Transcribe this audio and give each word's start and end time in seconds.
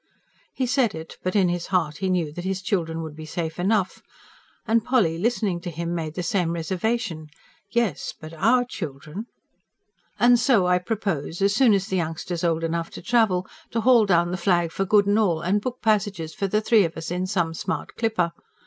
He 0.51 0.65
said 0.65 0.95
it, 0.95 1.19
but 1.21 1.35
in 1.35 1.47
his 1.47 1.67
heart 1.67 1.97
he 1.97 2.09
knew 2.09 2.31
that 2.33 2.43
his 2.43 2.63
children 2.63 3.03
would 3.03 3.15
be 3.15 3.27
safe 3.27 3.59
enough. 3.59 4.01
And 4.65 4.83
Polly, 4.83 5.19
listening 5.19 5.61
to 5.61 5.69
him, 5.69 5.93
made 5.93 6.15
the 6.15 6.23
same 6.23 6.53
reservation: 6.53 7.27
yes, 7.69 8.11
but 8.19 8.33
OUR 8.33 8.65
children.... 8.65 9.27
"And 10.17 10.39
so 10.39 10.65
I 10.65 10.79
propose, 10.79 11.39
as 11.43 11.53
soon 11.55 11.75
as 11.75 11.85
the 11.85 11.97
youngster's 11.97 12.43
old 12.43 12.63
enough 12.63 12.89
to 12.93 13.01
travel, 13.03 13.45
to 13.69 13.81
haul 13.81 14.07
down 14.07 14.31
the 14.31 14.37
flag 14.37 14.71
for 14.71 14.85
good 14.85 15.05
and 15.05 15.19
all, 15.19 15.41
and 15.41 15.61
book 15.61 15.83
passages 15.83 16.33
for 16.33 16.47
the 16.47 16.61
three 16.61 16.83
of 16.83 16.97
us 16.97 17.11
in 17.11 17.27
some 17.27 17.53
smart 17.53 17.93
clipper. 17.95 18.31